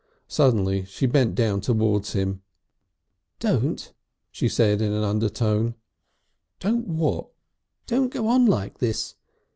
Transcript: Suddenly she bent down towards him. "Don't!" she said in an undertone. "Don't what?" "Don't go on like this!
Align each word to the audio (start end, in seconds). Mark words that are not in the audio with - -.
Suddenly 0.27 0.85
she 0.85 1.05
bent 1.05 1.35
down 1.35 1.61
towards 1.61 2.13
him. 2.13 2.41
"Don't!" 3.39 3.93
she 4.31 4.49
said 4.49 4.81
in 4.81 4.91
an 4.91 5.03
undertone. 5.03 5.75
"Don't 6.59 6.87
what?" 6.87 7.27
"Don't 7.85 8.09
go 8.09 8.27
on 8.27 8.47
like 8.47 8.79
this! 8.79 9.13